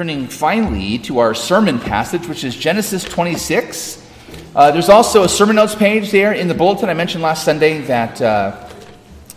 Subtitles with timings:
[0.00, 4.02] turning finally to our sermon passage, which is Genesis 26.
[4.54, 6.88] Uh, there's also a sermon notes page there in the bulletin.
[6.88, 8.66] I mentioned last Sunday that uh,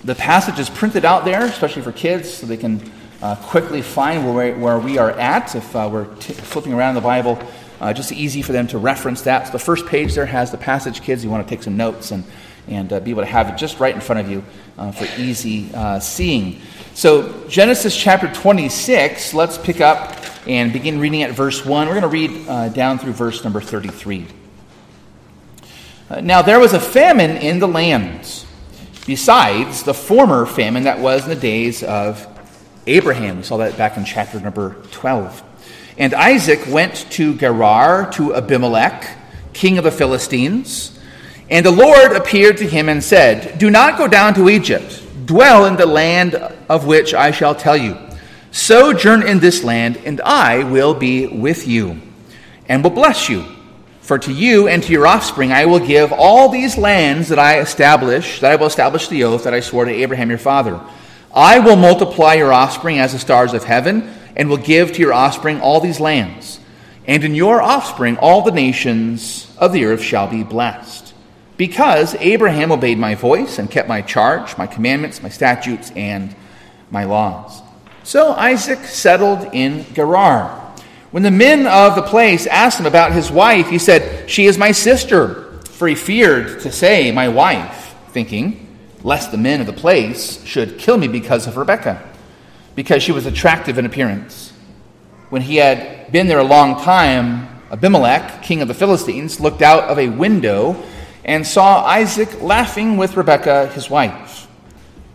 [0.05, 2.79] the passage is printed out there, especially for kids, so they can
[3.21, 6.95] uh, quickly find where we, where we are at if uh, we're t- flipping around
[6.95, 7.37] the Bible.
[7.81, 9.47] Uh, just easy for them to reference that.
[9.47, 11.25] So the first page there has the passage, kids.
[11.25, 12.23] You want to take some notes and,
[12.69, 14.45] and uh, be able to have it just right in front of you
[14.93, 15.69] for easy
[15.99, 16.61] seeing.
[16.93, 21.87] So, Genesis chapter 26, let's pick up and begin reading at verse 1.
[21.87, 24.27] We're going to read uh, down through verse number 33.
[26.09, 28.45] Uh, now, there was a famine in the land,
[29.05, 32.27] besides the former famine that was in the days of
[32.87, 33.37] Abraham.
[33.37, 35.43] We saw that back in chapter number 12.
[35.97, 39.17] And Isaac went to Gerar to Abimelech,
[39.53, 40.99] king of the Philistines.
[41.49, 45.65] And the Lord appeared to him and said, Do not go down to Egypt Dwell
[45.65, 47.97] in the land of which I shall tell you.
[48.53, 51.99] Sojourn in this land, and I will be with you,
[52.69, 53.43] and will bless you.
[54.01, 57.61] For to you and to your offspring I will give all these lands that I
[57.61, 60.79] establish, that I will establish the oath that I swore to Abraham your father.
[61.33, 65.13] I will multiply your offspring as the stars of heaven, and will give to your
[65.13, 66.59] offspring all these lands.
[67.07, 71.15] And in your offspring all the nations of the earth shall be blessed.
[71.57, 76.35] Because Abraham obeyed my voice and kept my charge, my commandments, my statutes, and
[76.91, 77.62] my laws.
[78.03, 80.59] So Isaac settled in Gerar.
[81.11, 84.57] When the men of the place asked him about his wife, he said, She is
[84.57, 85.59] my sister.
[85.71, 90.79] For he feared to say, My wife, thinking, lest the men of the place should
[90.79, 92.01] kill me because of Rebekah,
[92.75, 94.51] because she was attractive in appearance.
[95.29, 99.85] When he had been there a long time, Abimelech, king of the Philistines, looked out
[99.85, 100.81] of a window
[101.25, 104.47] and saw Isaac laughing with Rebekah, his wife.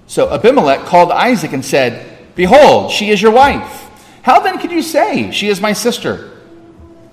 [0.06, 3.90] So Abimelech called Isaac and said, Behold, she is your wife.
[4.22, 6.38] How then could you say, She is my sister?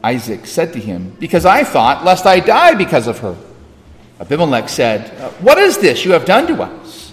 [0.04, 3.36] Isaac said to him, Because I thought, lest I die because of her.
[4.20, 5.10] Abimelech said,
[5.42, 7.10] What is this you have done to us?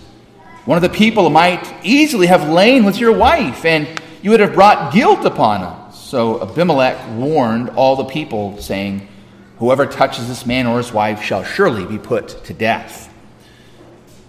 [0.66, 3.88] One of the people might easily have lain with your wife, and
[4.20, 5.98] you would have brought guilt upon us.
[5.98, 9.08] So Abimelech warned all the people, saying,
[9.56, 13.10] Whoever touches this man or his wife shall surely be put to death.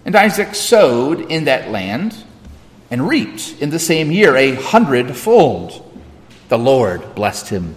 [0.05, 2.15] And Isaac sowed in that land
[2.93, 5.81] and reaped in the same year a hundredfold.
[6.49, 7.73] The Lord blessed him.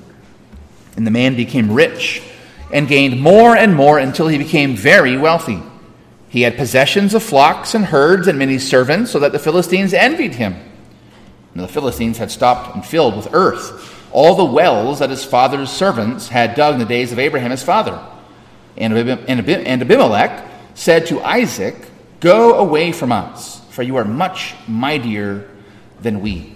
[0.94, 2.22] And the man became rich
[2.70, 5.62] and gained more and more until he became very wealthy.
[6.28, 10.34] He had possessions of flocks and herds and many servants, so that the Philistines envied
[10.34, 10.54] him.
[11.54, 15.70] And the Philistines had stopped and filled with earth all the wells that his father's
[15.70, 17.98] servants had dug in the days of Abraham his father.
[18.76, 20.44] And Abimelech
[20.74, 21.74] said to Isaac,
[22.20, 25.46] Go away from us, for you are much mightier
[26.00, 26.54] than we.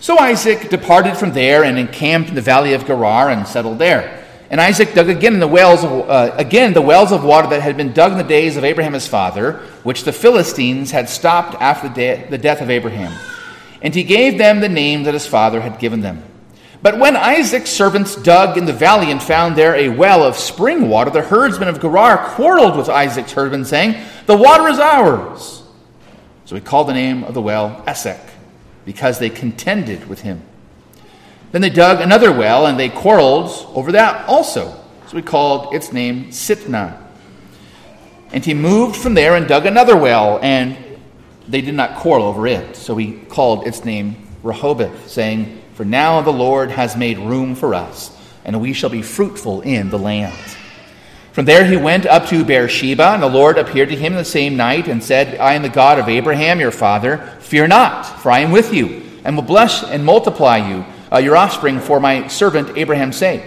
[0.00, 4.26] So Isaac departed from there and encamped in the valley of Gerar and settled there.
[4.50, 7.62] And Isaac dug again in the wells of, uh, again the wells of water that
[7.62, 9.52] had been dug in the days of Abraham his father,
[9.84, 13.16] which the Philistines had stopped after the, de- the death of Abraham.
[13.80, 16.24] And he gave them the name that his father had given them.
[16.82, 20.88] But when Isaac's servants dug in the valley and found there a well of spring
[20.88, 23.94] water, the herdsmen of Gerar quarreled with Isaac's herdsmen, saying,
[24.26, 25.58] The water is ours.
[26.48, 28.22] So he called the name of the well Esek,
[28.86, 30.40] because they contended with him.
[31.52, 34.82] Then they dug another well, and they quarreled over that also.
[35.08, 37.04] So he called its name Sitnah.
[38.32, 40.78] And he moved from there and dug another well, and
[41.46, 42.76] they did not quarrel over it.
[42.76, 47.74] So he called its name Rehoboth, saying, for now the Lord has made room for
[47.74, 48.16] us,
[48.46, 50.34] and we shall be fruitful in the land.
[51.38, 54.56] From there he went up to Beersheba, and the Lord appeared to him the same
[54.56, 57.18] night and said, I am the God of Abraham your father.
[57.38, 61.36] Fear not, for I am with you, and will bless and multiply you, uh, your
[61.36, 63.44] offspring, for my servant Abraham's sake.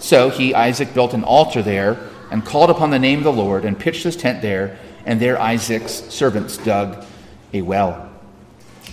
[0.00, 1.96] So he, Isaac, built an altar there,
[2.32, 5.40] and called upon the name of the Lord, and pitched his tent there, and there
[5.40, 7.04] Isaac's servants dug
[7.52, 8.10] a well.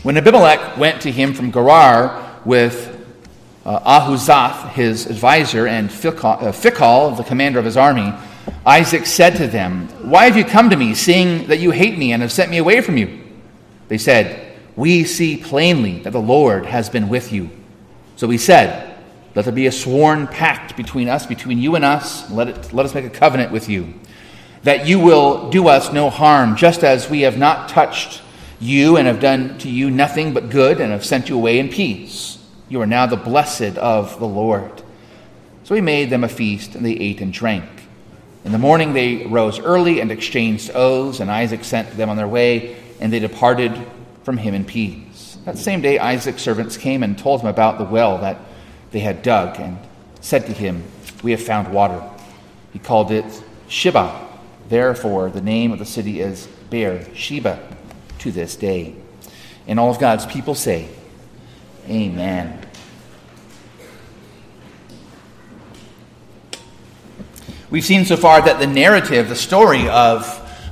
[0.03, 2.92] When Abimelech went to him from Gerar, with
[3.65, 8.13] uh, Ahuzath, his advisor, and Phicol, uh, the commander of his army,
[8.65, 12.11] Isaac said to them, Why have you come to me, seeing that you hate me
[12.11, 13.21] and have sent me away from you?
[13.87, 17.49] They said, We see plainly that the Lord has been with you.
[18.15, 18.97] So he said,
[19.35, 22.29] Let there be a sworn pact between us, between you and us.
[22.31, 23.93] Let, it, let us make a covenant with you,
[24.63, 28.21] that you will do us no harm, just as we have not touched
[28.59, 31.69] you and have done to you nothing but good and have sent you away in
[31.69, 32.42] peace.
[32.69, 34.81] You are now the blessed of the Lord.
[35.63, 37.63] So he made them a feast, and they ate and drank.
[38.45, 42.27] In the morning they rose early and exchanged oaths, and Isaac sent them on their
[42.27, 43.73] way, and they departed
[44.23, 45.37] from him in peace.
[45.45, 48.37] That same day Isaac's servants came and told him about the well that
[48.91, 49.77] they had dug and
[50.21, 50.83] said to him,
[51.21, 52.01] We have found water.
[52.71, 53.25] He called it
[53.67, 54.27] Sheba.
[54.69, 57.59] Therefore, the name of the city is Beer Sheba
[58.19, 58.95] to this day.
[59.67, 60.87] And all of God's people say,
[61.89, 62.65] Amen.
[67.69, 70.23] We've seen so far that the narrative, the story of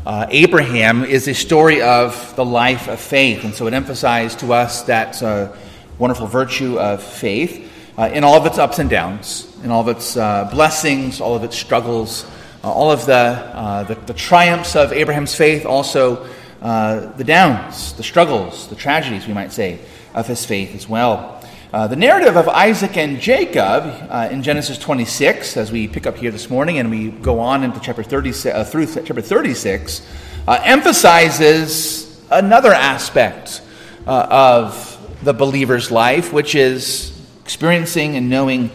[0.06, 3.44] uh, Abraham, is a story of the life of faith.
[3.44, 5.54] And so it emphasized to us that uh,
[5.98, 9.90] wonderful virtue of faith uh, in all of its ups and downs, in all of
[9.90, 12.24] its uh, blessings, all of its struggles,
[12.64, 16.26] uh, all of the, uh, the, the, triumphs of Abraham's faith, also
[16.62, 19.80] the downs, the struggles, the tragedies, we might say,
[20.14, 21.42] of his faith as well.
[21.74, 26.18] Uh, the narrative of Isaac and Jacob uh, in Genesis 26, as we pick up
[26.18, 30.06] here this morning and we go on into chapter 36, uh, through chapter 36,
[30.50, 33.62] uh, emphasizes another aspect
[34.06, 38.70] uh, of the believer's life, which is experiencing and knowing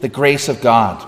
[0.00, 1.06] the grace of God.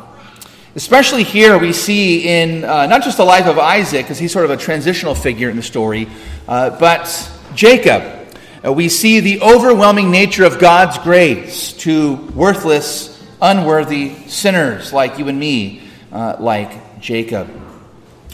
[0.76, 4.52] Especially here, we see in not just the life of Isaac, because he's sort of
[4.52, 6.06] a transitional figure in the story,
[6.46, 8.17] but Jacob uh,
[8.64, 15.38] we see the overwhelming nature of God's grace to worthless, unworthy sinners like you and
[15.38, 15.82] me,
[16.12, 17.46] uh, like Jacob.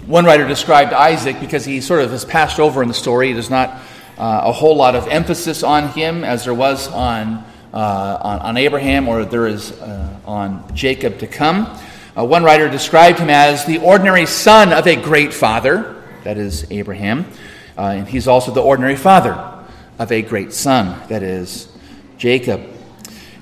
[0.06, 3.32] One writer described Isaac because he sort of has passed over in the story.
[3.32, 3.70] There's not
[4.16, 7.44] uh, a whole lot of emphasis on him as there was on,
[7.74, 11.78] uh, on, on, Abraham or there is uh, on Jacob to come.
[12.16, 16.66] Uh, one writer described him as the ordinary son of a great father, that is
[16.70, 17.26] Abraham,
[17.76, 19.53] and he's also the ordinary father
[19.98, 21.68] of a great son, that is,
[22.18, 22.62] Jacob.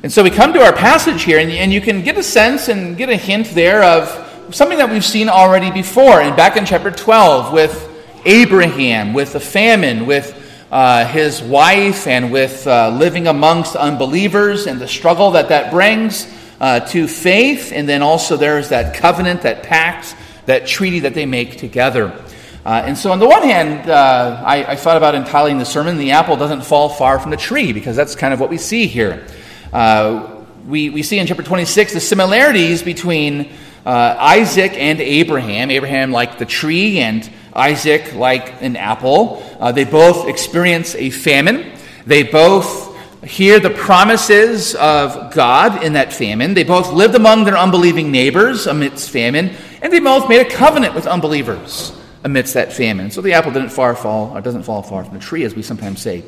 [0.03, 2.69] And so we come to our passage here, and, and you can get a sense
[2.69, 4.09] and get a hint there of
[4.51, 6.21] something that we've seen already before.
[6.21, 7.89] And back in chapter 12, with
[8.25, 10.39] Abraham, with the famine, with
[10.71, 16.27] uh, his wife, and with uh, living amongst unbelievers and the struggle that that brings
[16.61, 17.73] uh, to faith.
[17.73, 20.17] And then also there's that covenant, that pact,
[20.47, 22.25] that treaty that they make together.
[22.65, 25.99] Uh, and so, on the one hand, uh, I, I, thought about entitling the sermon,
[25.99, 28.87] The Apple Doesn't Fall Far from the Tree, because that's kind of what we see
[28.87, 29.27] here.
[29.73, 33.51] Uh, we, we see in chapter 26 the similarities between
[33.85, 35.73] uh, Isaac and Abraham.
[35.73, 39.43] Abraham, like the tree, and Isaac, like an apple.
[39.59, 41.73] Uh, they both experience a famine.
[42.07, 46.55] They both hear the promises of God in that famine.
[46.55, 49.51] They both lived among their unbelieving neighbors amidst famine,
[49.83, 53.11] and they both made a covenant with unbelievers amidst that famine.
[53.11, 55.63] So the apple didn't far fall, or doesn't fall far from the tree, as we
[55.63, 56.25] sometimes say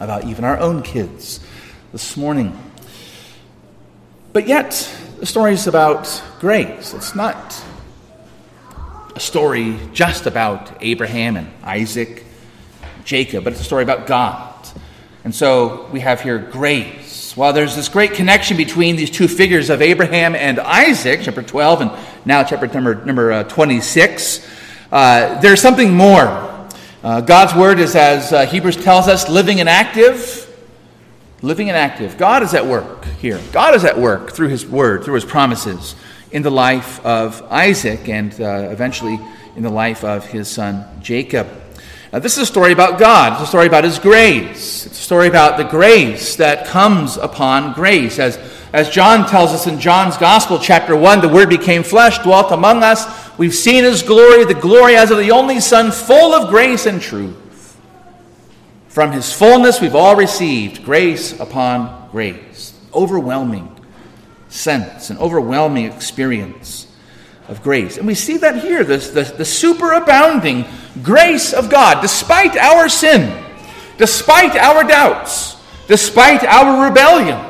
[0.00, 1.40] about even our own kids
[1.92, 2.58] this morning.
[4.32, 4.70] But yet,
[5.18, 6.94] the story is about grace.
[6.94, 7.62] It's not
[9.14, 12.24] a story just about Abraham and Isaac,
[13.04, 14.52] Jacob, but it's a story about God.
[15.24, 17.36] And so we have here grace.
[17.36, 21.80] While there's this great connection between these two figures of Abraham and Isaac, chapter 12
[21.82, 21.90] and
[22.24, 24.44] now chapter number, number uh, 26,
[24.92, 26.50] uh, there's something more.
[27.02, 30.38] Uh, God's word is, as uh, Hebrews tells us, living and active.
[31.40, 32.18] Living and active.
[32.18, 33.40] God is at work here.
[33.52, 35.96] God is at work through his word, through his promises,
[36.30, 39.18] in the life of Isaac and uh, eventually
[39.56, 41.48] in the life of his son Jacob.
[42.12, 43.32] Now, this is a story about God.
[43.32, 44.84] It's a story about his grace.
[44.84, 48.18] It's a story about the grace that comes upon grace.
[48.18, 48.36] As,
[48.74, 52.82] as John tells us in John's Gospel, chapter 1, the Word became flesh, dwelt among
[52.82, 53.21] us.
[53.38, 57.00] We've seen his glory, the glory as of the only Son, full of grace and
[57.00, 57.78] truth.
[58.88, 62.78] From his fullness, we've all received grace upon grace.
[62.94, 63.72] Overwhelming
[64.48, 66.86] sense, an overwhelming experience
[67.48, 67.96] of grace.
[67.96, 70.68] And we see that here the, the, the superabounding
[71.02, 73.42] grace of God, despite our sin,
[73.96, 75.56] despite our doubts,
[75.88, 77.40] despite our rebellion,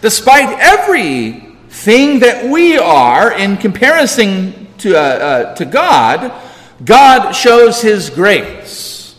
[0.00, 6.32] despite everything that we are in comparison to, uh, uh, to God,
[6.84, 9.16] God shows his grace.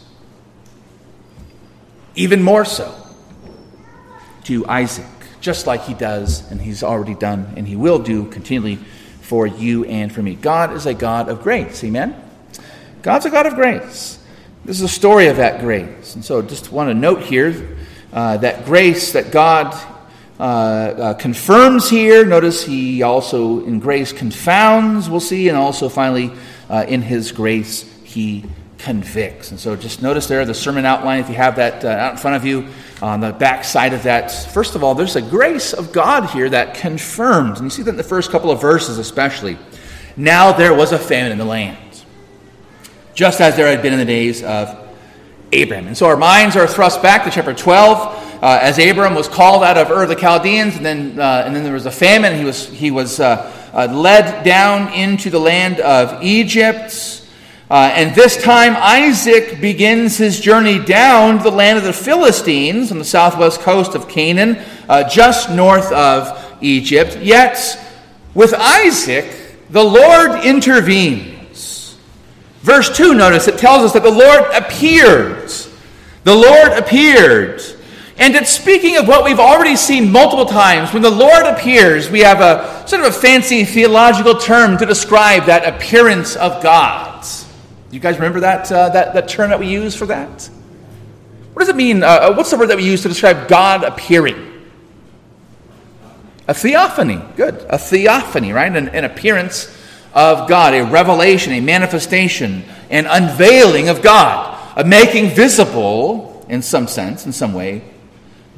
[2.15, 2.93] Even more so
[4.45, 5.05] to Isaac,
[5.41, 8.77] just like he does, and he's already done, and he will do continually
[9.21, 10.35] for you and for me.
[10.35, 11.83] God is a God of grace.
[11.83, 12.15] Amen?
[13.01, 14.19] God's a God of grace.
[14.65, 16.15] This is a story of that grace.
[16.15, 17.77] And so just want to note here
[18.11, 19.73] uh, that grace that God
[20.39, 22.25] uh, uh, confirms here.
[22.25, 26.31] Notice he also in grace confounds, we'll see, and also finally
[26.69, 28.45] uh, in his grace he
[28.77, 29.51] convicts.
[29.51, 32.17] And so just notice there the sermon outline, if you have that uh, out in
[32.17, 32.67] front of you,
[33.01, 34.31] on the back side of that.
[34.51, 37.91] First of all, there's a grace of God here that confirms, and you see that
[37.91, 39.57] in the first couple of verses especially.
[40.15, 42.03] Now there was a famine in the land,
[43.13, 44.87] just as there had been in the days of
[45.51, 45.87] Abraham.
[45.87, 49.63] And so our minds are thrust back to chapter 12 uh, as Abram was called
[49.63, 52.37] out of Ur of the Chaldeans, and then, uh, and then there was a famine,
[52.37, 57.25] he was, he was uh, uh, led down into the land of Egypt.
[57.69, 62.99] Uh, and this time, Isaac begins his journey down the land of the Philistines on
[62.99, 64.63] the southwest coast of Canaan,
[65.09, 67.17] just north of Egypt.
[67.17, 67.57] Yet,
[68.33, 71.97] with Isaac, the Lord intervenes.
[72.61, 75.51] Verse 2, notice it tells us that the Lord appeared.
[76.23, 77.61] The Lord appeared.
[78.19, 80.91] And it's speaking of what we've already seen multiple times.
[80.91, 85.45] When the Lord appears, we have a sort of a fancy theological term to describe
[85.45, 87.23] that appearance of God.
[87.91, 90.49] You guys remember that, uh, that, that term that we use for that?
[91.53, 92.03] What does it mean?
[92.03, 94.45] Uh, uh what's the word that we use to describe God appearing?
[96.47, 97.21] A theophany.
[97.35, 97.65] Good.
[97.69, 98.73] A theophany, right?
[98.75, 99.73] An, an appearance
[100.13, 106.87] of God, a revelation, a manifestation, an unveiling of God, a making visible, in some
[106.87, 107.83] sense, in some way,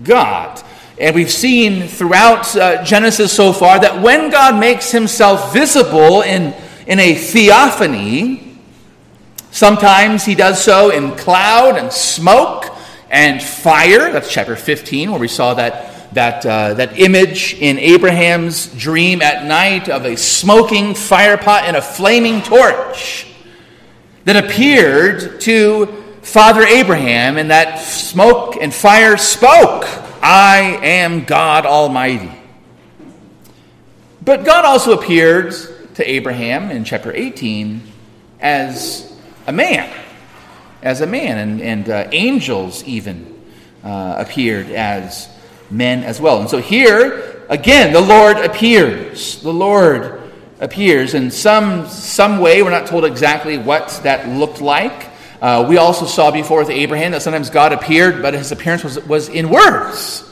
[0.03, 0.61] God.
[0.99, 6.53] And we've seen throughout uh, Genesis so far that when God makes himself visible in,
[6.87, 8.57] in a theophany,
[9.51, 12.65] sometimes he does so in cloud and smoke
[13.09, 14.11] and fire.
[14.11, 19.45] That's chapter 15, where we saw that that, uh, that image in Abraham's dream at
[19.45, 23.27] night of a smoking fire pot and a flaming torch
[24.25, 29.85] that appeared to Father Abraham, and that smoke and fire spoke,
[30.21, 32.31] I am God Almighty.
[34.23, 35.55] But God also appeared
[35.95, 37.81] to Abraham in chapter 18
[38.39, 39.11] as
[39.47, 39.91] a man,
[40.83, 43.41] as a man, and, and uh, angels even
[43.83, 45.27] uh, appeared as
[45.71, 46.41] men as well.
[46.41, 49.41] And so here, again, the Lord appears.
[49.41, 50.21] The Lord
[50.59, 52.61] appears in some, some way.
[52.61, 55.08] We're not told exactly what that looked like.
[55.41, 58.99] Uh, we also saw before with Abraham that sometimes God appeared, but his appearance was,
[59.05, 60.29] was in words.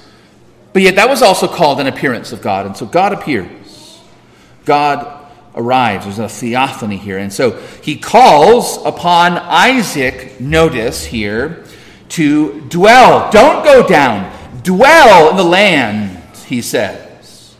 [0.73, 2.65] But yet that was also called an appearance of God.
[2.65, 3.99] And so God appears.
[4.65, 6.05] God arrives.
[6.05, 7.17] There's a theophany here.
[7.17, 11.63] And so he calls upon Isaac, notice here,
[12.09, 13.31] to dwell.
[13.31, 14.33] Don't go down.
[14.63, 17.55] Dwell in the land, he says.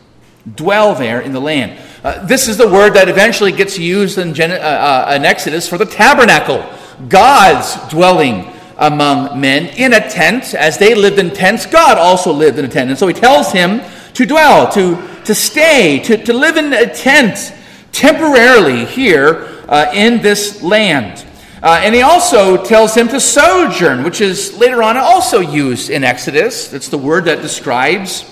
[0.54, 1.80] Dwell there in the land.
[2.04, 5.68] Uh, this is the word that eventually gets used in, Gen- uh, uh, in Exodus
[5.68, 6.64] for the tabernacle,
[7.08, 10.54] God's dwelling among men in a tent.
[10.54, 12.90] As they lived in tents, God also lived in a tent.
[12.90, 13.80] And so he tells him
[14.14, 17.52] to dwell, to, to stay, to, to live in a tent
[17.92, 21.24] temporarily here uh, in this land.
[21.62, 26.04] Uh, and he also tells him to sojourn, which is later on also used in
[26.04, 26.72] Exodus.
[26.72, 28.24] It's the word that describes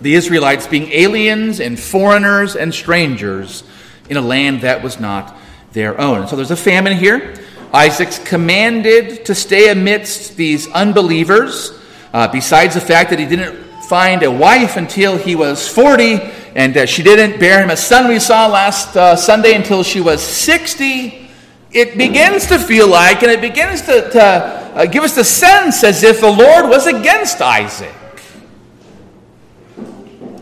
[0.00, 3.64] the Israelites being aliens and foreigners and strangers
[4.08, 5.36] in a land that was not
[5.72, 6.26] their own.
[6.28, 7.34] So there's a famine here.
[7.72, 11.78] Isaac's commanded to stay amidst these unbelievers,
[12.12, 16.20] uh, besides the fact that he didn't find a wife until he was 40,
[16.54, 20.00] and uh, she didn't bear him a son, we saw last uh, Sunday, until she
[20.00, 21.28] was 60
[21.70, 25.84] it begins to feel like, and it begins to, to uh, give us the sense
[25.84, 27.94] as if the Lord was against Isaac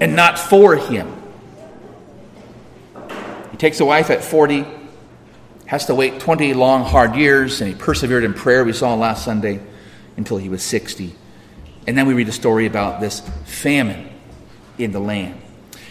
[0.01, 1.13] and not for him.
[3.51, 4.65] He takes a wife at 40,
[5.67, 9.25] has to wait 20 long, hard years, and he persevered in prayer, we saw last
[9.25, 9.61] Sunday,
[10.17, 11.15] until he was 60.
[11.87, 14.09] And then we read a story about this famine
[14.79, 15.41] in the land.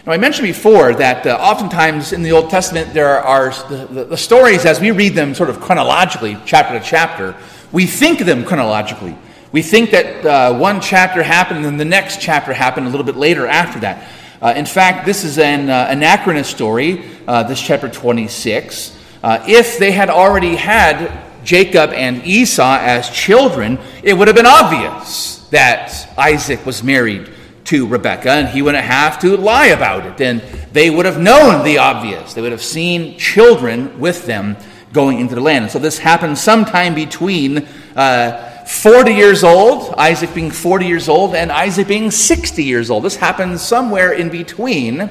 [0.05, 4.03] Now, I mentioned before that uh, oftentimes in the Old Testament there are the, the,
[4.05, 7.35] the, stories as we read them sort of chronologically, chapter to chapter.
[7.71, 9.17] We think them chronologically.
[9.51, 13.05] We think that uh, one chapter happened and then the next chapter happened a little
[13.05, 14.07] bit later after that.
[14.41, 18.94] Uh, in fact, this is an uh, anachronist story, uh, this chapter 26.
[19.25, 21.11] Uh, if they had already had
[21.43, 27.31] Jacob and Esau as children, it would have been obvious that Isaac was married
[27.63, 30.21] to Rebekah, and he wouldn't have to lie about it.
[30.21, 30.41] And
[30.73, 32.35] they would have known the obvious.
[32.35, 34.57] They would have seen children with them
[34.93, 35.63] going into the land.
[35.63, 41.33] And so this happened sometime between uh, 40 years old, Isaac being 40 years old,
[41.33, 43.03] and Isaac being 60 years old.
[43.03, 45.09] This happened somewhere in between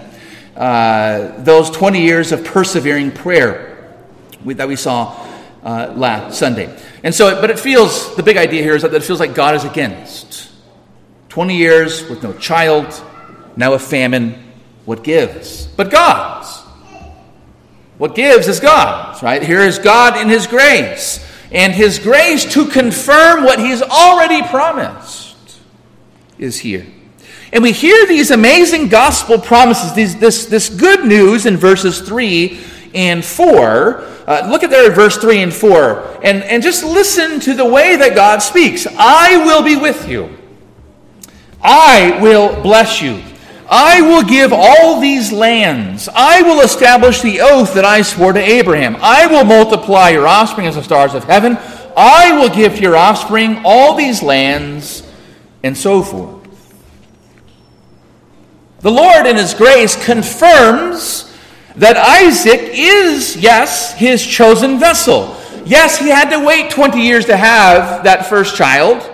[0.57, 3.74] uh, those 20 years of persevering prayer
[4.45, 5.19] that we saw
[5.65, 6.79] uh, last Sunday.
[7.03, 9.55] And so, but it feels, the big idea here is that it feels like God
[9.55, 10.51] is against
[11.31, 13.03] 20 years with no child,
[13.57, 14.53] now a famine.
[14.85, 15.67] What gives?
[15.67, 16.61] But God's.
[17.97, 19.43] What gives is God's, right?
[19.43, 21.25] Here is God in His grace.
[21.51, 25.37] And His grace to confirm what He's already promised
[26.39, 26.87] is here.
[27.53, 32.61] And we hear these amazing gospel promises, these, this, this good news in verses 3
[32.95, 34.01] and 4.
[34.27, 37.65] Uh, look at there in verse 3 and 4, and, and just listen to the
[37.65, 38.87] way that God speaks.
[38.87, 40.31] I will be with you.
[41.63, 43.23] I will bless you.
[43.69, 46.09] I will give all these lands.
[46.15, 48.97] I will establish the oath that I swore to Abraham.
[49.01, 51.59] I will multiply your offspring as the stars of heaven.
[51.97, 55.03] I will give to your offspring all these lands,
[55.63, 56.43] and so forth.
[58.81, 61.34] The Lord, in His grace, confirms
[61.77, 65.37] that Isaac is, yes, His chosen vessel.
[65.67, 69.11] Yes, he had to wait 20 years to have that first child,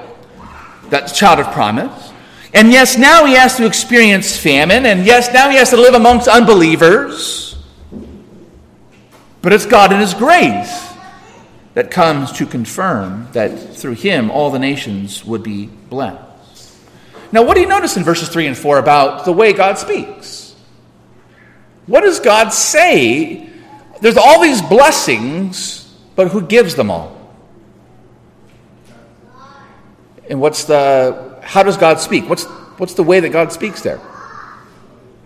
[0.90, 2.10] that child of promise.
[2.52, 4.84] And yes, now he has to experience famine.
[4.84, 7.56] And yes, now he has to live amongst unbelievers.
[9.42, 10.92] But it's God in his grace
[11.74, 16.76] that comes to confirm that through him all the nations would be blessed.
[17.30, 20.39] Now, what do you notice in verses 3 and 4 about the way God speaks?
[21.90, 23.50] What does God say?
[24.00, 27.34] There's all these blessings, but who gives them all?
[30.28, 32.28] And what's the how does God speak?
[32.28, 32.44] What's
[32.78, 33.98] what's the way that God speaks there?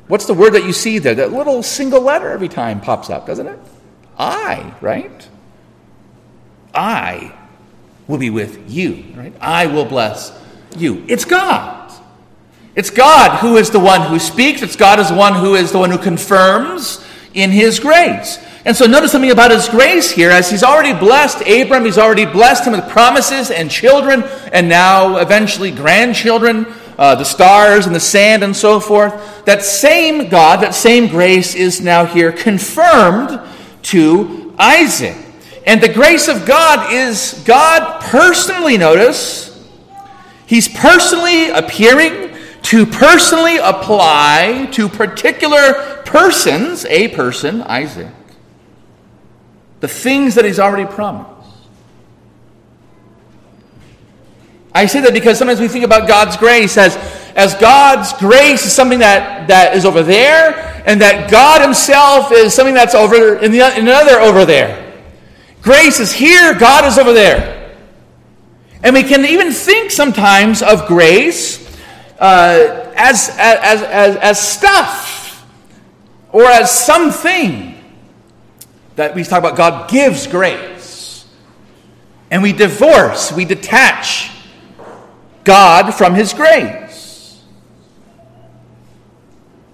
[0.09, 1.15] What's the word that you see there?
[1.17, 3.59] That little single letter every time pops up, doesn't it?
[4.19, 5.29] I, right?
[6.73, 7.31] I
[8.09, 9.35] will be with you, right?
[9.39, 10.33] I will bless
[10.79, 11.05] you.
[11.09, 11.84] It's God.
[12.77, 14.63] It's God who is the one who speaks.
[14.63, 18.39] It's God is the one who is the one who confirms in his grace.
[18.65, 22.25] And so notice something about his grace here as he's already blessed Abram, he's already
[22.25, 26.67] blessed him with promises and children, and now eventually grandchildren,
[26.99, 29.45] uh, the stars and the sand and so forth.
[29.45, 33.39] That same God, that same grace is now here confirmed
[33.83, 35.17] to Isaac.
[35.67, 39.51] And the grace of God is God personally, notice,
[40.47, 42.34] He's personally appearing
[42.75, 48.13] to personally apply to particular persons, a person, Isaac,
[49.79, 51.49] the things that He's already promised.
[54.75, 56.97] I say that because sometimes we think about God's grace as,
[57.37, 62.55] as God's grace is something that, that is over there, and that God Himself is
[62.55, 65.01] something that's over in, the, in another over there.
[65.63, 67.77] Grace is here, God is over there.
[68.83, 71.64] And we can even think sometimes of grace
[72.25, 75.47] uh, as, as, as, as stuff
[76.33, 77.79] or as something
[78.97, 81.27] that we talk about God gives grace.
[82.31, 84.31] And we divorce, we detach
[85.45, 87.43] God from His grace.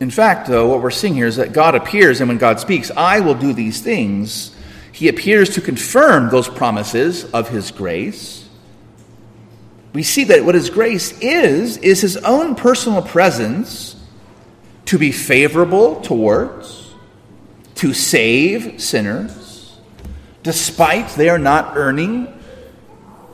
[0.01, 2.91] In fact, though, what we're seeing here is that God appears, and when God speaks,
[2.91, 4.57] I will do these things
[4.91, 8.40] he appears to confirm those promises of his grace.
[9.93, 13.97] We see that what his grace is, is his own personal presence
[14.87, 16.95] to be favorable towards,
[17.77, 19.79] to save sinners,
[20.43, 22.33] despite they are not earning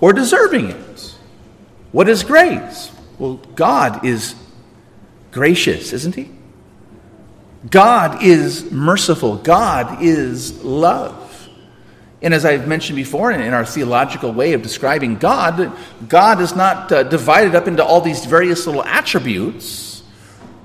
[0.01, 1.15] or deserving it.
[1.93, 2.91] What is grace?
[3.19, 4.35] Well, God is
[5.33, 6.31] gracious, isn't he?
[7.71, 9.37] God is merciful.
[9.37, 11.26] God is love.
[12.23, 15.73] And as I've mentioned before, in our theological way of describing God,
[16.09, 20.03] God is not uh, divided up into all these various little attributes.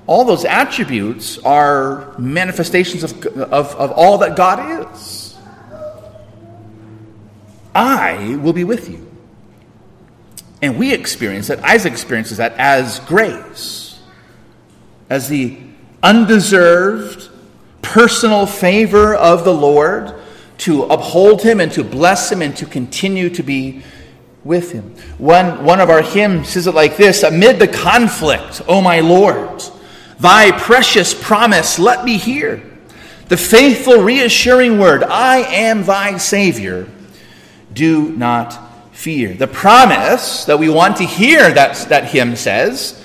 [0.06, 5.36] All those attributes are manifestations of, of, of all that God is.
[7.74, 9.08] I will be with you.
[10.62, 14.00] And we experience that, Isaac experiences that as grace,
[15.10, 15.58] as the
[16.02, 17.28] undeserved
[17.82, 20.14] personal favor of the Lord
[20.62, 23.82] to uphold him and to bless him and to continue to be
[24.44, 24.94] with him.
[25.18, 29.62] One, one of our hymns says it like this Amid the conflict, O my Lord,
[30.20, 32.62] thy precious promise let me hear.
[33.26, 36.88] The faithful, reassuring word, I am thy Savior.
[37.72, 39.34] Do not fear.
[39.34, 43.02] The promise that we want to hear, that, that hymn says,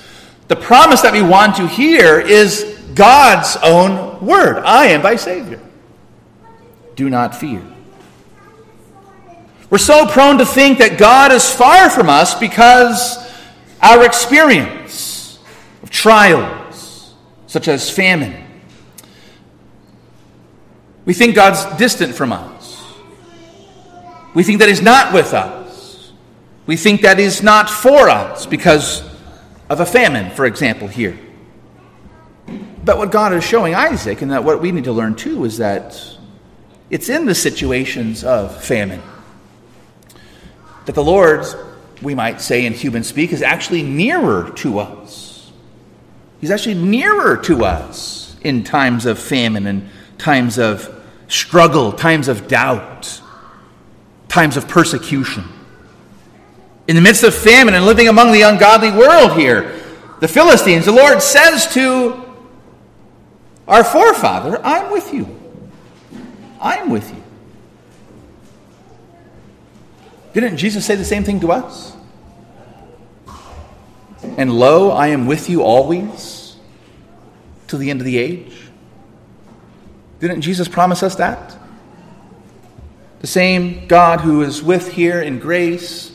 [0.47, 5.61] the promise that we want to hear is God's own word I am thy Savior
[6.97, 7.61] do not fear.
[9.69, 13.17] We're so prone to think that God is far from us because
[13.81, 15.39] our experience
[15.83, 17.13] of trials,
[17.45, 18.43] such as famine,
[21.05, 22.83] we think God's distant from us.
[24.33, 26.11] We think that He's not with us.
[26.65, 29.01] We think that He's not for us because
[29.69, 31.17] of a famine, for example, here.
[32.83, 35.57] But what God is showing Isaac, and that what we need to learn too, is
[35.57, 36.16] that
[36.89, 39.01] it's in the situations of famine
[40.85, 41.45] that the Lord,
[42.01, 45.51] we might say in human speak, is actually nearer to us.
[46.39, 52.47] He's actually nearer to us in times of famine and times of struggle, times of
[52.47, 53.21] doubt,
[54.29, 55.43] times of persecution.
[56.87, 59.83] In the midst of famine and living among the ungodly world here,
[60.21, 62.23] the Philistines, the Lord says to
[63.67, 65.36] our forefather, I'm with you.
[66.59, 67.23] I'm with you.
[70.33, 71.95] Didn't Jesus say the same thing to us?
[74.37, 76.55] And lo, I am with you always
[77.67, 78.53] to the end of the age.
[80.19, 81.57] Didn't Jesus promise us that?
[83.19, 86.11] The same God who is with here in grace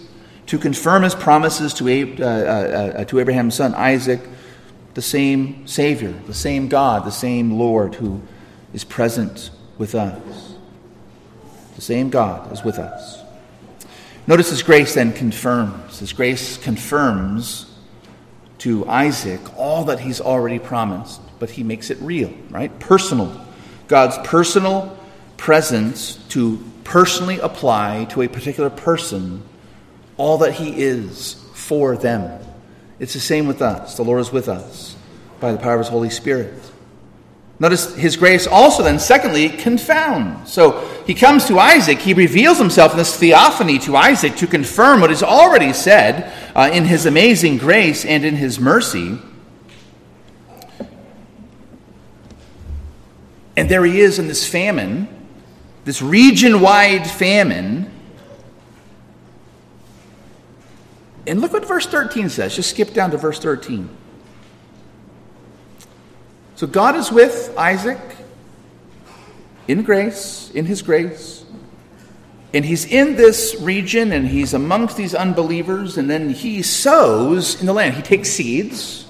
[0.47, 4.21] to confirm his promises to, uh, uh, uh, to Abraham's son Isaac,
[4.95, 8.23] the same Savior, the same God, the same Lord who
[8.73, 10.55] is present with us.
[11.77, 13.23] The same God is with us.
[14.27, 15.99] Notice his grace then confirms.
[15.99, 17.67] His grace confirms
[18.59, 22.79] to Isaac all that he's already promised, but he makes it real, right?
[22.79, 23.45] Personal.
[23.89, 24.97] God's personal
[25.37, 29.43] presence to personally apply to a particular person
[30.17, 32.41] all that he is for them.
[33.01, 33.97] It's the same with us.
[33.97, 34.95] The Lord is with us
[35.41, 36.55] by the power of his Holy Spirit.
[37.59, 40.53] Notice his grace also then, secondly, confounds.
[40.53, 45.01] So he comes to Isaac, he reveals himself in this theophany to Isaac to confirm
[45.01, 49.19] what is already said uh, in his amazing grace and in his mercy.
[53.57, 55.09] And there he is in this famine,
[55.85, 57.91] this region wide famine.
[61.27, 62.57] And look what verse 13 says.
[62.57, 63.89] Just skip down to verse 13.
[66.63, 67.99] So God is with Isaac
[69.67, 71.45] in grace, in his grace.
[72.55, 77.67] And he's in this region and he's amongst these unbelievers, and then he sows in
[77.67, 77.95] the land.
[77.95, 79.07] He takes seeds,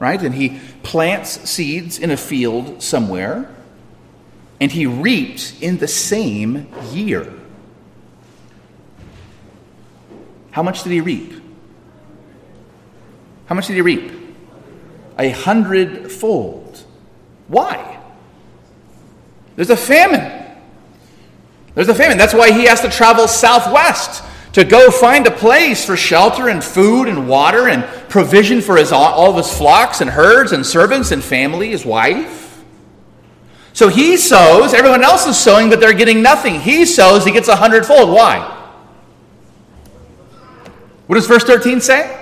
[0.00, 0.20] right?
[0.20, 3.48] And he plants seeds in a field somewhere,
[4.60, 7.32] and he reaps in the same year.
[10.50, 11.32] How much did he reap?
[13.46, 14.10] How much did he reap?
[15.16, 16.86] A hundredfold.
[17.48, 18.00] Why?
[19.56, 20.56] There's a famine.
[21.74, 22.18] There's a famine.
[22.18, 26.62] That's why he has to travel southwest to go find a place for shelter and
[26.62, 31.10] food and water and provision for his, all of his flocks and herds and servants
[31.10, 32.64] and family, his wife.
[33.72, 36.60] So he sows, everyone else is sowing, but they're getting nothing.
[36.60, 38.10] He sows, he gets a hundredfold.
[38.10, 38.56] Why?
[41.06, 42.17] What does verse 13 say?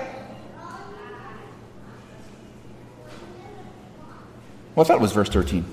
[4.77, 5.65] Well, I thought it was verse 13.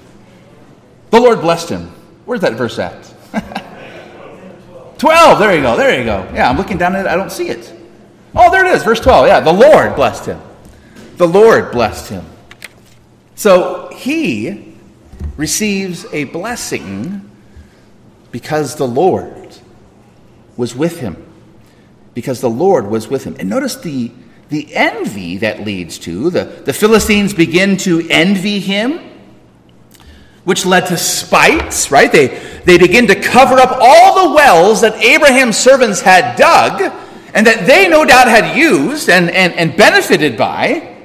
[1.10, 1.88] The Lord blessed him.
[2.24, 3.02] Where's that verse at?
[4.96, 5.38] 12.
[5.38, 5.76] There you go.
[5.76, 6.26] There you go.
[6.32, 7.08] Yeah, I'm looking down at it.
[7.10, 7.70] I don't see it.
[8.34, 8.82] Oh, there it is.
[8.82, 9.26] Verse 12.
[9.26, 10.40] Yeah, the Lord blessed him.
[11.18, 12.24] The Lord blessed him.
[13.34, 14.74] So he
[15.36, 17.30] receives a blessing
[18.30, 19.54] because the Lord
[20.56, 21.30] was with him.
[22.14, 23.36] Because the Lord was with him.
[23.38, 24.12] And notice the
[24.48, 26.30] the envy that leads to.
[26.30, 29.00] The, the Philistines begin to envy him,
[30.44, 32.10] which led to spites, right?
[32.10, 32.28] They,
[32.64, 36.92] they begin to cover up all the wells that Abraham's servants had dug
[37.34, 40.96] and that they no doubt had used and, and, and benefited by.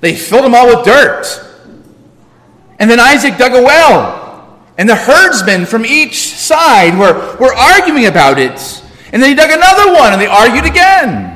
[0.00, 1.26] They filled them all with dirt.
[2.78, 4.60] And then Isaac dug a well.
[4.76, 8.82] And the herdsmen from each side were, were arguing about it.
[9.12, 11.33] And then he dug another one and they argued again.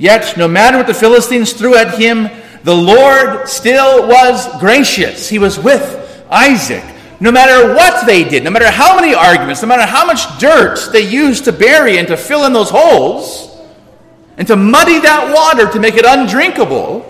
[0.00, 2.30] Yet, no matter what the Philistines threw at him,
[2.64, 5.28] the Lord still was gracious.
[5.28, 6.82] He was with Isaac.
[7.20, 10.88] No matter what they did, no matter how many arguments, no matter how much dirt
[10.90, 13.54] they used to bury and to fill in those holes,
[14.38, 17.04] and to muddy that water to make it undrinkable,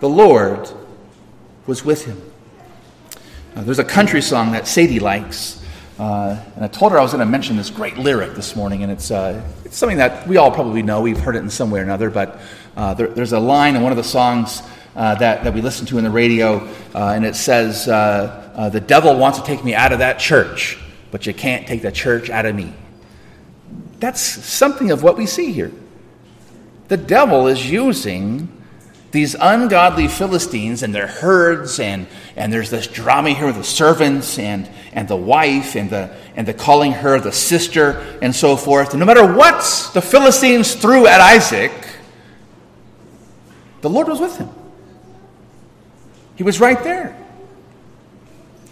[0.00, 0.66] the Lord
[1.66, 2.22] was with him.
[3.54, 5.62] Uh, there's a country song that Sadie likes.
[5.98, 8.82] Uh, and I told her I was going to mention this great lyric this morning,
[8.82, 11.00] and it's, uh, it's something that we all probably know.
[11.00, 12.40] We've heard it in some way or another, but
[12.76, 14.62] uh, there, there's a line in one of the songs
[14.96, 18.80] uh, that, that we listen to in the radio, uh, and it says, uh, The
[18.80, 20.78] devil wants to take me out of that church,
[21.12, 22.72] but you can't take the church out of me.
[24.00, 25.70] That's something of what we see here.
[26.88, 28.50] The devil is using
[29.14, 34.40] these ungodly Philistines and their herds, and, and there's this drama here with the servants
[34.40, 38.90] and, and the wife and the, and the calling her the sister and so forth.
[38.90, 41.72] And no matter what the Philistines threw at Isaac,
[43.82, 44.48] the Lord was with him.
[46.36, 47.20] He was right there.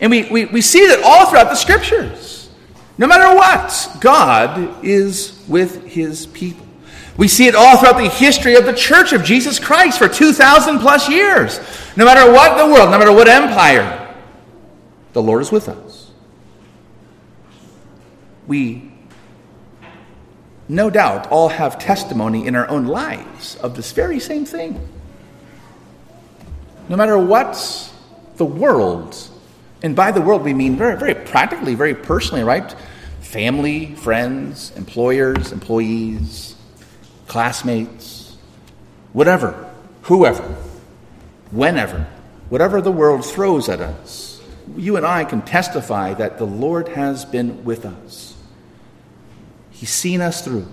[0.01, 2.51] And we, we, we see that all throughout the scriptures.
[2.99, 6.67] No matter what, God is with his people.
[7.17, 10.79] We see it all throughout the history of the church of Jesus Christ for 2,000
[10.79, 11.61] plus years.
[11.97, 13.99] No matter what the world, no matter what empire,
[15.13, 15.92] the Lord is with us.
[18.53, 18.93] We
[20.69, 24.79] no doubt, all have testimony in our own lives of this very same thing.
[26.91, 27.91] No matter what
[28.37, 29.17] the world,
[29.83, 32.75] and by the world we mean very, very practically, very personally, right?
[33.23, 36.55] Family, friends, employers, employees,
[37.29, 38.37] classmates,
[39.15, 39.71] whatever,
[40.03, 40.45] whoever,
[41.53, 42.07] whenever,
[42.51, 44.43] whatever the world throws at us,
[44.77, 48.32] you and I can testify that the Lord has been with us.
[49.83, 50.69] He's seen us through.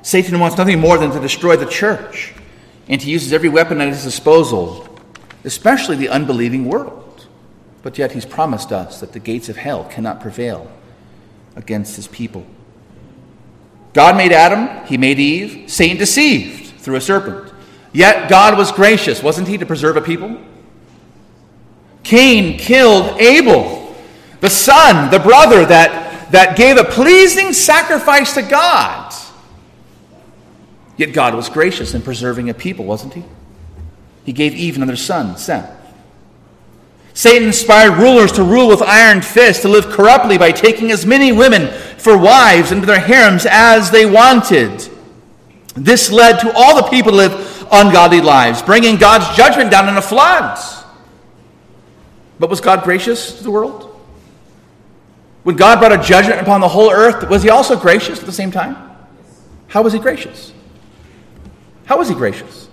[0.00, 2.32] Satan wants nothing more than to destroy the church,
[2.88, 4.88] and he uses every weapon at his disposal,
[5.44, 7.26] especially the unbelieving world.
[7.82, 10.72] But yet he's promised us that the gates of hell cannot prevail
[11.54, 12.46] against his people.
[13.92, 17.52] God made Adam, he made Eve, Satan deceived through a serpent.
[17.92, 20.40] Yet God was gracious, wasn't he, to preserve a people?
[22.04, 23.94] Cain killed Abel,
[24.40, 29.12] the son, the brother that that gave a pleasing sacrifice to God.
[30.96, 33.24] Yet God was gracious in preserving a people, wasn't he?
[34.24, 35.70] He gave Eve another son, Seth.
[37.14, 41.30] Satan inspired rulers to rule with iron fists, to live corruptly by taking as many
[41.30, 44.88] women for wives into their harems as they wanted.
[45.76, 49.96] This led to all the people to live ungodly lives, bringing God's judgment down in
[49.96, 50.58] a flood.
[52.38, 53.93] But was God gracious to the world?
[55.44, 58.32] When God brought a judgment upon the whole earth, was he also gracious at the
[58.32, 58.76] same time?
[59.68, 60.52] How was he gracious?
[61.84, 62.68] How was he gracious?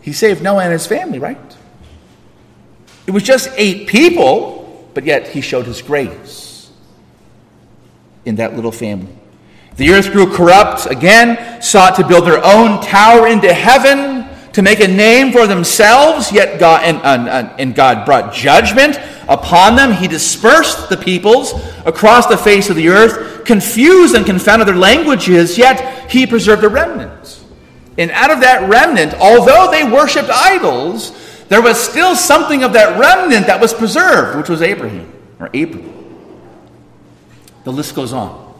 [0.00, 1.56] He saved Noah and his family, right?
[3.06, 6.70] It was just eight people, but yet he showed his grace
[8.24, 9.14] in that little family.
[9.76, 14.80] The earth grew corrupt again, sought to build their own tower into heaven to make
[14.80, 19.92] a name for themselves, yet God, and, and, and God brought judgment upon them.
[19.92, 21.52] He dispersed the peoples
[21.84, 26.68] across the face of the earth, confused and confounded their languages, yet he preserved a
[26.68, 27.42] remnant.
[27.98, 31.12] And out of that remnant, although they worshipped idols,
[31.48, 35.92] there was still something of that remnant that was preserved, which was Abraham or Abram.
[37.64, 38.54] The list goes on.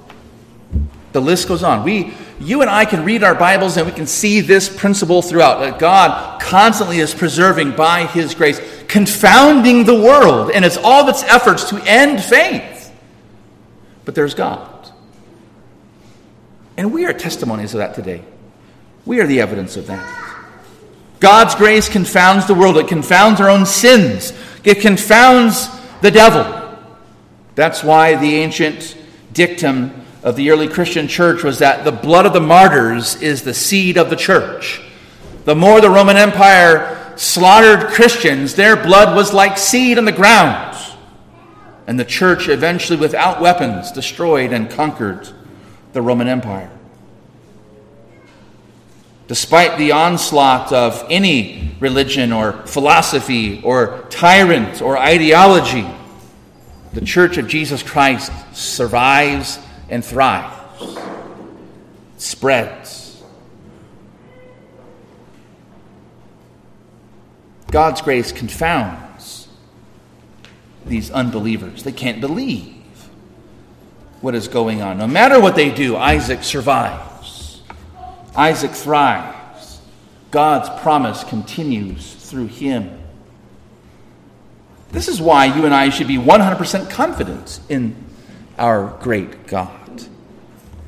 [1.13, 1.85] The list goes on.
[1.85, 5.61] We, you and I can read our Bibles and we can see this principle throughout
[5.61, 11.09] that God constantly is preserving by His grace, confounding the world and its all of
[11.09, 12.93] its efforts to end faith.
[14.05, 14.91] But there's God.
[16.77, 18.23] And we are testimonies of that today.
[19.07, 20.25] We are the evidence of that.
[21.21, 25.69] God's grace confounds the world, it confounds our own sins, it confounds
[26.03, 26.79] the devil.
[27.55, 28.97] That's why the ancient
[29.33, 33.55] dictum of the early Christian church was that the blood of the martyrs is the
[33.55, 34.83] seed of the church.
[35.45, 40.77] The more the Roman Empire slaughtered Christians, their blood was like seed in the ground.
[41.87, 45.29] And the church eventually, without weapons, destroyed and conquered
[45.93, 46.73] the Roman Empire.
[49.29, 55.87] Despite the onslaught of any religion or philosophy or tyrant or ideology,
[56.95, 60.99] the Church of Jesus Christ survives and thrives,
[62.19, 63.23] spreads.
[67.71, 69.49] God's grace confounds
[70.87, 71.83] these unbelievers.
[71.83, 72.75] They can't believe
[74.21, 74.99] what is going on.
[74.99, 77.63] No matter what they do, Isaac survives.
[78.35, 79.81] Isaac thrives.
[80.31, 82.99] God's promise continues through him.
[84.93, 87.95] This is why you and I should be 100% confident in
[88.59, 89.71] our great God.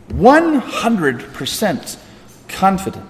[0.09, 1.99] 100%
[2.49, 3.07] confident.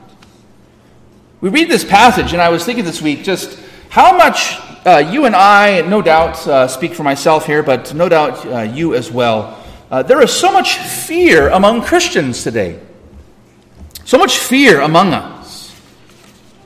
[1.40, 5.25] We read this passage, and I was thinking this week just how much uh, you
[5.25, 9.11] and I, no doubt, uh, speak for myself here, but no doubt uh, you as
[9.11, 9.64] well.
[9.90, 12.81] Uh, there is so much fear among Christians today.
[14.05, 15.75] So much fear among us.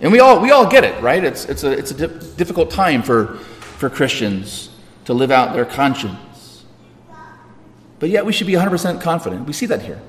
[0.00, 1.22] And we all, we all get it, right?
[1.22, 3.36] It's, it's a, it's a di- difficult time for,
[3.78, 4.70] for Christians
[5.04, 6.18] to live out their conscience.
[8.02, 9.46] But yet we should be 100% confident.
[9.46, 10.02] We see that here.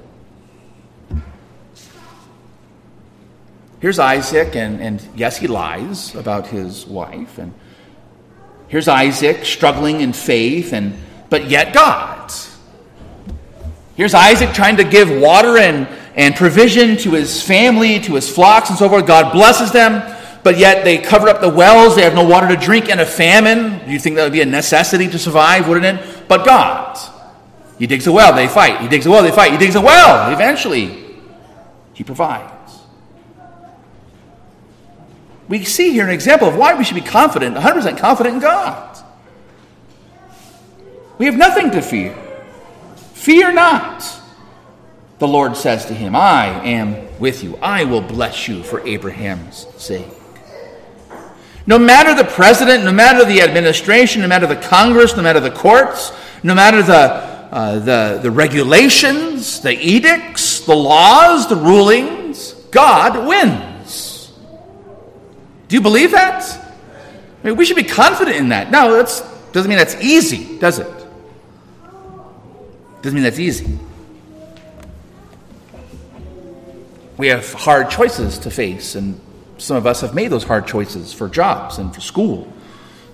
[3.82, 7.38] Here's Isaac, and, and yes, he lies about his wife.
[7.38, 7.54] And
[8.68, 10.98] here's Isaac struggling in faith, and
[11.30, 12.34] but yet God.
[13.94, 18.70] Here's Isaac trying to give water and, and provision to his family, to his flocks,
[18.70, 19.06] and so forth.
[19.06, 20.02] God blesses them,
[20.44, 21.96] but yet they cover up the wells.
[21.96, 23.88] They have no water to drink in a famine.
[23.88, 26.28] You think that would be a necessity to survive, wouldn't it?
[26.28, 27.12] But God.
[27.84, 28.80] He digs a well, they fight.
[28.80, 29.52] He digs a well, they fight.
[29.52, 30.32] He digs a well.
[30.32, 31.04] Eventually,
[31.92, 32.80] he provides.
[35.50, 38.98] We see here an example of why we should be confident, 100% confident in God.
[41.18, 42.16] We have nothing to fear.
[43.16, 44.02] Fear not.
[45.20, 47.58] The Lord says to him, I am with you.
[47.58, 50.08] I will bless you for Abraham's sake.
[51.68, 55.52] No matter the president, no matter the administration, no matter the Congress, no matter the
[55.52, 63.28] courts, no matter the, uh, the, the regulations, the edicts, the laws, the rulings, God
[63.28, 64.34] wins.
[65.68, 66.42] Do you believe that?
[66.42, 68.72] I mean, we should be confident in that.
[68.72, 70.92] No, that doesn't mean that's easy, does it?
[73.04, 73.78] Doesn't mean that's easy.
[77.18, 79.22] We have hard choices to face, and
[79.60, 82.52] some of us have made those hard choices for jobs and for school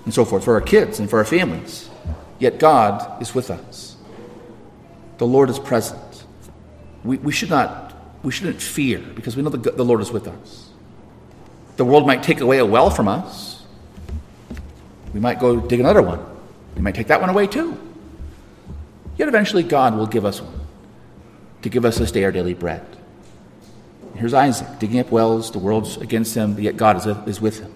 [0.05, 1.89] and so forth, for our kids and for our families.
[2.39, 3.88] Yet God is with us.
[5.19, 6.23] The Lord is present.
[7.03, 10.27] We, we, should not, we shouldn't fear because we know the, the Lord is with
[10.27, 10.69] us.
[11.77, 13.63] The world might take away a well from us.
[15.13, 16.25] We might go dig another one.
[16.75, 17.77] We might take that one away too.
[19.17, 20.59] Yet eventually God will give us one
[21.61, 22.85] to give us this day our daily bread.
[24.15, 27.73] Here's Isaac digging up wells, the world's against him, yet God is, is with him.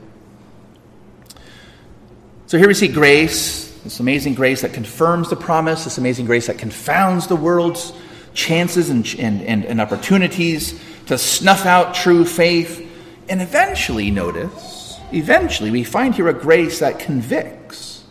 [2.48, 6.48] So here we see grace, this amazing grace that confirms the promise, this amazing grace
[6.48, 7.94] that confounds the world's
[8.34, 12.90] chances and, and, and, and opportunities to snuff out true faith.
[13.28, 18.04] And eventually, notice, eventually, we find here a grace that convicts.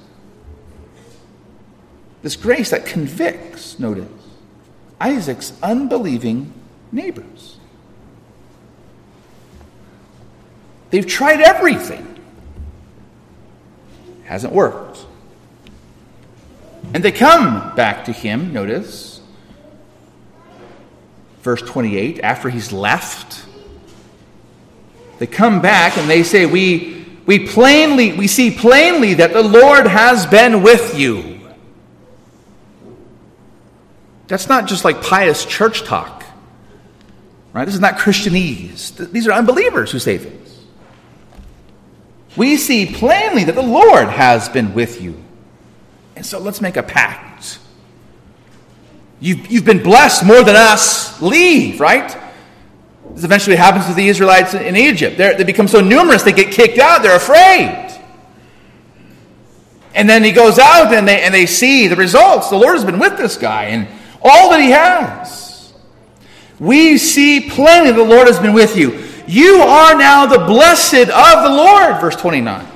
[2.23, 4.09] This grace that convicts, notice,
[5.01, 6.53] Isaac's unbelieving
[6.93, 7.59] neighbors.
[10.91, 12.21] They've tried everything.
[14.07, 15.07] it Hasn't worked.
[16.95, 19.21] And they come back to him, notice,
[21.41, 23.47] verse 28, after he's left.
[25.19, 29.87] They come back and they say, We, we plainly, we see plainly that the Lord
[29.87, 31.41] has been with you.
[34.27, 36.25] That's not just like pious church talk.
[37.53, 37.65] Right?
[37.67, 39.13] This is not Christianese.
[39.13, 40.43] These are unbelievers who say this
[42.37, 45.23] we see plainly that the Lord has been with you.
[46.23, 47.59] And so let's make a pact.
[49.19, 51.21] You've, you've been blessed more than us.
[51.21, 52.17] Leave, right?
[53.11, 55.19] This eventually happens to the Israelites in Egypt.
[55.19, 58.01] They're, they become so numerous, they get kicked out, they're afraid.
[59.97, 62.51] And then he goes out and they, and they see the results.
[62.51, 63.89] The Lord has been with this guy and
[64.23, 65.75] all that he has.
[66.61, 69.09] We see plainly the Lord has been with you.
[69.27, 72.69] You are now the blessed of the Lord, verse 29.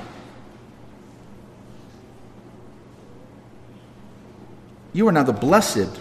[4.97, 5.99] You are now the blessed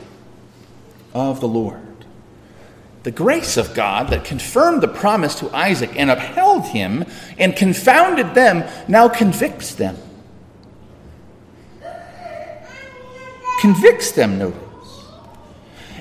[1.13, 1.83] of the Lord.
[3.03, 7.05] The grace of God that confirmed the promise to Isaac and upheld him
[7.37, 9.99] and confounded them now convicts them.
[13.61, 15.05] Convicts them, notice.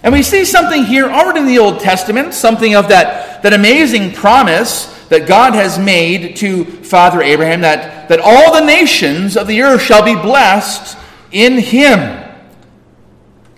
[0.02, 4.14] And we see something here already in the Old Testament, something of that that amazing
[4.14, 9.64] promise that God has made to Father Abraham that, that all the nations of the
[9.64, 10.98] earth shall be blessed
[11.34, 12.25] in him.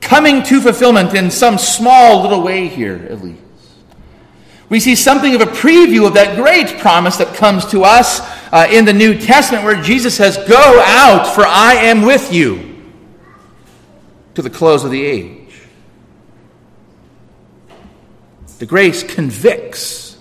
[0.08, 3.42] Coming to fulfillment in some small little way here, at least.
[4.70, 8.22] We see something of a preview of that great promise that comes to us
[8.54, 12.86] uh, in the New Testament where Jesus says, Go out, for I am with you
[14.36, 15.62] to the close of the age.
[18.60, 20.18] The grace convicts,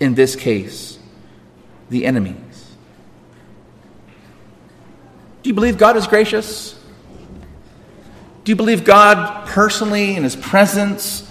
[0.00, 0.98] in this case,
[1.88, 2.76] the enemies.
[5.42, 6.77] Do you believe God is gracious?
[8.48, 11.30] Do you believe God personally, in His presence,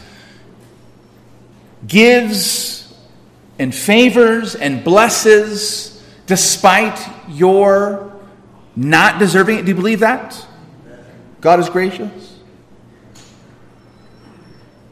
[1.87, 2.95] gives
[3.57, 8.15] and favors and blesses despite your
[8.75, 9.61] not deserving it?
[9.63, 10.45] Do you believe that?
[11.41, 12.37] God is gracious?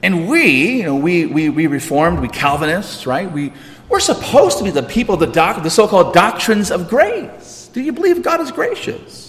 [0.02, 3.32] And we, you know, we, we, we Reformed, we Calvinists, right?
[3.32, 3.54] We,
[3.88, 7.70] we're supposed to be the people of the, doc, the so called doctrines of grace.
[7.72, 9.25] Do you believe God is gracious?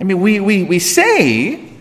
[0.00, 1.72] I mean, we, we, we say,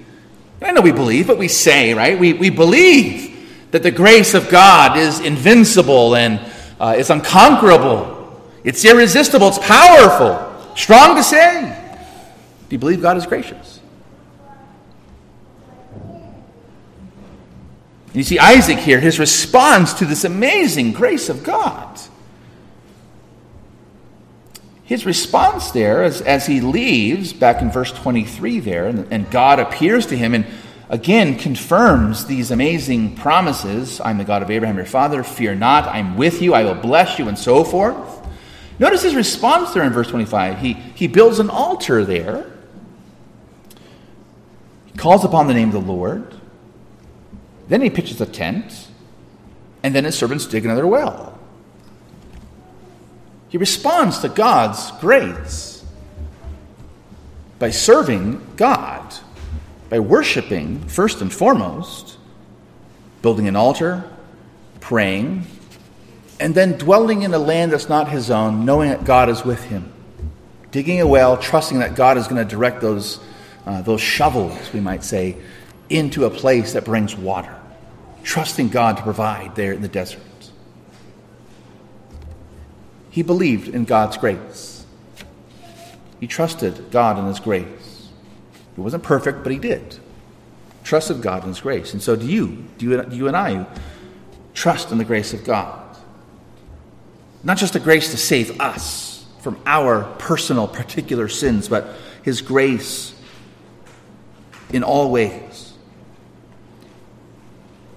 [0.61, 2.19] I know we believe, but we say, right?
[2.19, 6.39] We, we believe that the grace of God is invincible and
[6.79, 11.73] uh, it's unconquerable, it's irresistible, it's powerful, strong to say.
[12.69, 13.79] Do you believe God is gracious?
[18.13, 21.99] You see, Isaac here, his response to this amazing grace of God.
[24.87, 29.59] His response there, as, as he leaves, back in verse 23 there, and, and God
[29.59, 30.45] appears to him and
[30.89, 36.15] again confirms these amazing promises I'm the God of Abraham, your father, fear not, I'm
[36.15, 38.25] with you, I will bless you, and so forth.
[38.79, 40.59] Notice his response there in verse 25.
[40.59, 42.49] He, he builds an altar there
[44.97, 46.33] he calls upon the name of the Lord.
[47.67, 48.87] Then he pitches a tent,
[49.83, 51.36] and then his servants dig another well.
[53.49, 55.85] He responds to God's grace
[57.59, 59.15] by serving God,
[59.89, 62.17] by worshiping first and foremost,
[63.21, 64.09] building an altar,
[64.79, 65.45] praying,
[66.39, 69.63] and then dwelling in a land that's not his own, knowing that God is with
[69.63, 69.91] him,
[70.71, 73.19] digging a well, trusting that God is going to direct those,
[73.65, 75.37] uh, those shovels, we might say,
[75.89, 77.55] into a place that brings water,
[78.23, 80.21] trusting God to provide there in the desert.
[83.17, 84.85] He believed in God's grace.
[86.19, 88.09] He trusted God and His grace.
[88.75, 89.97] He wasn't perfect, but he did.
[90.83, 91.93] Trusted God and His grace.
[91.93, 93.65] And so do you, do you, do you and I,
[94.53, 95.97] trust in the grace of God.
[97.43, 103.15] Not just the grace to save us from our personal, particular sins, but His grace
[104.71, 105.46] in all ways.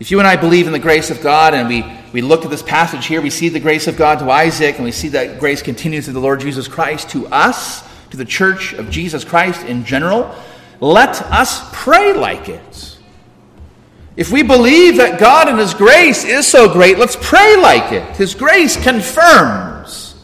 [0.01, 1.85] If you and I believe in the grace of God and we,
[2.15, 4.85] we look at this passage here, we see the grace of God to Isaac, and
[4.85, 8.73] we see that grace continues to the Lord Jesus Christ to us, to the church
[8.73, 10.35] of Jesus Christ in general,
[10.81, 12.99] let us pray like it.
[14.17, 18.17] If we believe that God and His grace is so great, let's pray like it.
[18.17, 20.17] His grace confirms,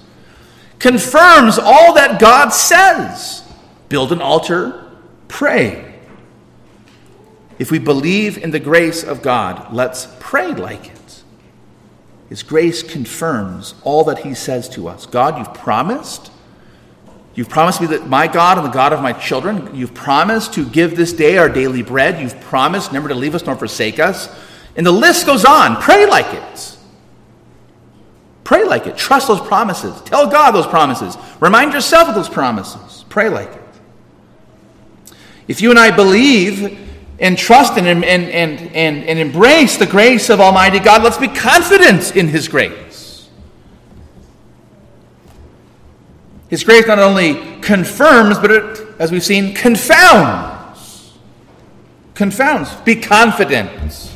[0.79, 3.45] confirms all that God says.
[3.91, 4.91] Build an altar,
[5.29, 5.86] pray.
[7.59, 11.23] If we believe in the grace of God, let's pray like it.
[12.29, 15.07] His grace confirms all that He says to us.
[15.07, 16.31] God, you've promised.
[17.35, 20.69] You've promised me that my God and the God of my children, you've promised to
[20.69, 22.21] give this day our daily bread.
[22.21, 24.29] You've promised never to leave us nor forsake us.
[24.75, 25.81] And the list goes on.
[25.81, 26.77] Pray like it.
[28.43, 28.97] Pray like it.
[28.97, 30.01] Trust those promises.
[30.03, 31.17] Tell God those promises.
[31.41, 33.05] Remind yourself of those promises.
[33.09, 33.63] Pray like it.
[35.49, 36.86] If you and I believe
[37.19, 41.29] and trust and, and, and, and, and embrace the grace of Almighty God, let's be
[41.29, 43.29] confident in His grace.
[46.49, 51.15] His grace not only confirms, but it, as we've seen, confounds.
[52.15, 52.73] Confounds.
[52.85, 54.13] Be confident.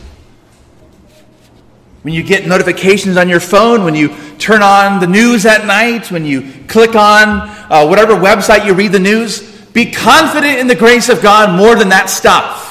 [2.03, 6.11] When you get notifications on your phone, when you turn on the news at night,
[6.11, 9.43] when you click on uh, whatever website you read the news,
[9.73, 12.70] be confident in the grace of God more than that stuff.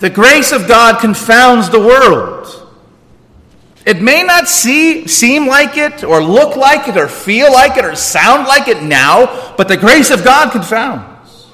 [0.00, 2.64] The grace of God confounds the world.
[3.86, 7.84] It may not see, seem like it, or look like it, or feel like it,
[7.84, 11.46] or sound like it now, but the grace of God confounds.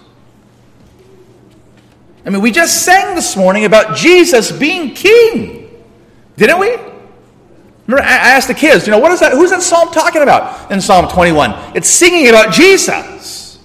[2.25, 5.71] I mean, we just sang this morning about Jesus being king,
[6.37, 6.77] didn't we?
[7.87, 9.33] Remember, I asked the kids, you know, what is that?
[9.33, 11.77] Who's that psalm talking about in Psalm 21?
[11.77, 13.59] It's singing about Jesus.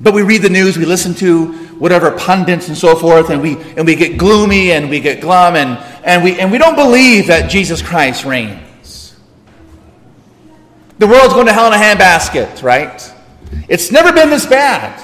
[0.00, 3.56] But we read the news, we listen to whatever pundits and so forth, and we,
[3.76, 7.26] and we get gloomy and we get glum, and, and, we, and we don't believe
[7.26, 9.16] that Jesus Christ reigns.
[10.98, 13.12] The world's going to hell in a handbasket, right?
[13.68, 15.02] It's never been this bad.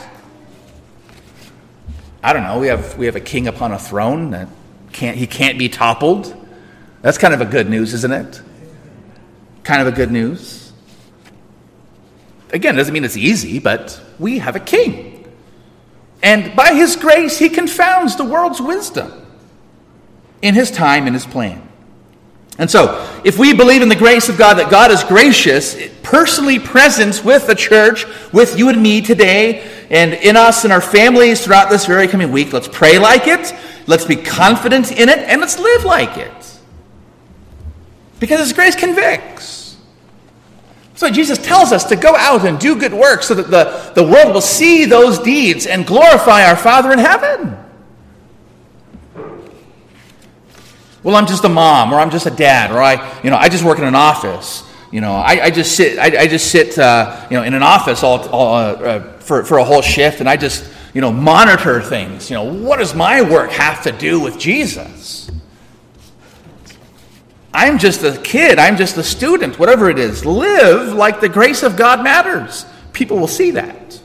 [2.23, 2.61] I don't know.
[2.61, 4.49] We have, we have a king upon a throne that
[4.93, 6.35] can't, he can't be toppled.
[7.03, 8.41] That's kind of a good news, isn't it?
[9.64, 10.73] Kind of a good news.
[12.53, 15.12] Again, doesn't mean it's easy, but we have a king.
[16.23, 19.12] And by his grace, he confounds the world's wisdom
[20.41, 21.68] in his time and his plan.
[22.59, 26.59] And so, if we believe in the grace of God, that God is gracious, personally
[26.59, 31.45] present with the church, with you and me today, and in us and our families
[31.45, 33.55] throughout this very coming week, let's pray like it,
[33.87, 36.61] let's be confident in it, and let's live like it.
[38.20, 39.62] Because His grace convicts.
[41.03, 44.09] So Jesus tells us to go out and do good work so that the, the
[44.09, 47.57] world will see those deeds and glorify our Father in heaven.
[51.03, 53.48] Well, I'm just a mom, or I'm just a dad, or I, you know, I
[53.48, 54.62] just work in an office.
[54.92, 57.64] You know, I, I just sit, I, I just sit, uh, you know, in an
[57.64, 61.11] office all, all uh, uh, for, for a whole shift, and I just, you know,
[61.11, 62.30] monitor things.
[62.30, 65.22] You know, what does my work have to do with Jesus?
[67.55, 70.24] I'm just a kid, I'm just a student, whatever it is.
[70.24, 72.64] Live like the grace of God matters.
[72.92, 74.00] People will see that.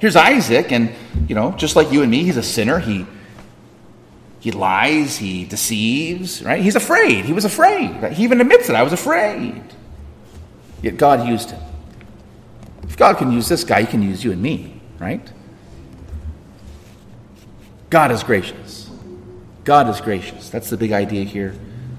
[0.00, 0.92] Here's Isaac, and
[1.28, 2.78] you know, just like you and me, he's a sinner.
[2.78, 3.06] He
[4.40, 6.62] he lies, he deceives, right?
[6.62, 7.24] He's afraid.
[7.24, 8.00] He was afraid.
[8.00, 8.12] Right?
[8.12, 8.76] He even admits it.
[8.76, 9.62] I was afraid.
[10.82, 11.60] Yet God used him.
[12.84, 15.28] If God can use this guy, he can use you and me, right?
[17.90, 18.67] God is gracious.
[19.68, 20.48] God is gracious.
[20.48, 21.54] That's the big idea here.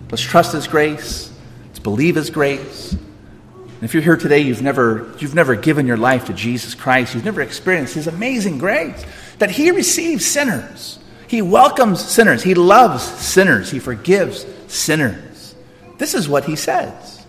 [0.10, 1.32] Let's trust His grace.
[1.68, 2.94] Let's believe His grace.
[2.94, 7.14] And if you're here today, you've never, you've never given your life to Jesus Christ,
[7.14, 9.06] you've never experienced His amazing grace,
[9.38, 10.98] that He receives sinners.
[11.28, 12.42] He welcomes sinners.
[12.42, 13.70] He loves sinners.
[13.70, 15.54] He forgives sinners.
[16.00, 17.24] This is what He says.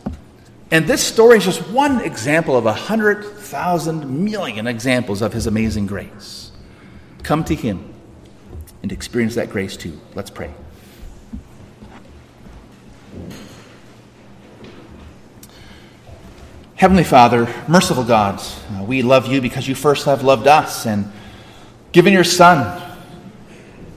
[0.70, 5.46] And this story is just one example of a hundred thousand million examples of His
[5.46, 6.50] amazing grace.
[7.24, 7.89] Come to Him
[8.82, 9.98] and experience that grace too.
[10.14, 10.52] Let's pray.
[16.76, 21.12] Heavenly Father, merciful God, uh, we love you because you first have loved us and
[21.92, 22.80] given your Son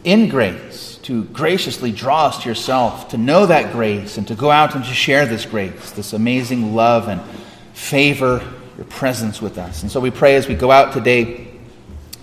[0.03, 4.51] in grace to graciously draw us to yourself, to know that grace and to go
[4.51, 7.21] out and to share this grace, this amazing love and
[7.73, 9.81] favor, your presence with us.
[9.81, 11.47] And so we pray as we go out today,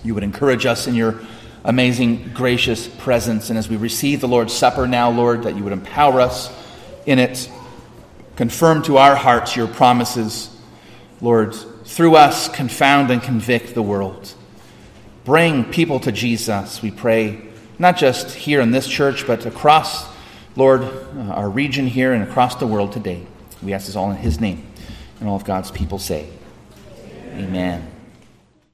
[0.03, 1.21] you would encourage us in your
[1.63, 3.49] amazing, gracious presence.
[3.49, 6.51] And as we receive the Lord's Supper now, Lord, that you would empower us
[7.05, 7.49] in it,
[8.35, 10.51] confirm to our hearts your promises
[11.21, 11.53] Lord,
[11.85, 14.33] through us, confound and convict the world.
[15.23, 17.41] Bring people to Jesus, we pray,
[17.77, 20.09] not just here in this church, but across,
[20.55, 23.25] Lord, uh, our region here and across the world today.
[23.61, 24.67] We ask this all in His name.
[25.19, 26.27] And all of God's people say,
[27.33, 27.45] Amen.
[27.45, 28.00] Amen.